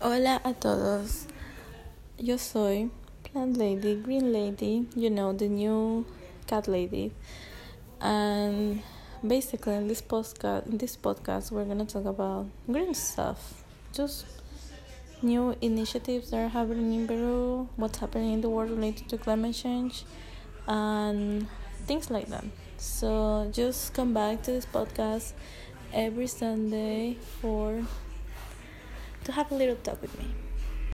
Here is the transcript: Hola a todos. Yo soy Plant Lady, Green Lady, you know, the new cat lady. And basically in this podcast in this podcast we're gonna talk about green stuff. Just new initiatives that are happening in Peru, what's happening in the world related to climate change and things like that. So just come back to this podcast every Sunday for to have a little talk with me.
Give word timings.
Hola 0.00 0.40
a 0.44 0.54
todos. 0.54 1.26
Yo 2.18 2.36
soy 2.38 2.88
Plant 3.24 3.56
Lady, 3.56 3.96
Green 3.96 4.32
Lady, 4.32 4.86
you 4.94 5.10
know, 5.10 5.32
the 5.32 5.48
new 5.48 6.06
cat 6.46 6.68
lady. 6.68 7.10
And 8.00 8.80
basically 9.26 9.74
in 9.74 9.88
this 9.88 10.00
podcast 10.00 10.66
in 10.66 10.78
this 10.78 10.96
podcast 10.96 11.50
we're 11.50 11.64
gonna 11.64 11.84
talk 11.84 12.04
about 12.04 12.46
green 12.70 12.94
stuff. 12.94 13.64
Just 13.92 14.24
new 15.20 15.56
initiatives 15.60 16.30
that 16.30 16.44
are 16.44 16.48
happening 16.48 16.94
in 16.94 17.08
Peru, 17.08 17.68
what's 17.74 17.98
happening 17.98 18.34
in 18.34 18.40
the 18.40 18.48
world 18.48 18.70
related 18.70 19.08
to 19.08 19.18
climate 19.18 19.56
change 19.56 20.04
and 20.68 21.48
things 21.88 22.08
like 22.08 22.28
that. 22.28 22.44
So 22.76 23.50
just 23.50 23.94
come 23.94 24.14
back 24.14 24.42
to 24.44 24.52
this 24.52 24.66
podcast 24.66 25.32
every 25.92 26.28
Sunday 26.28 27.16
for 27.40 27.82
to 29.28 29.32
have 29.32 29.52
a 29.52 29.54
little 29.54 29.76
talk 29.76 30.00
with 30.00 30.18
me. 30.18 30.47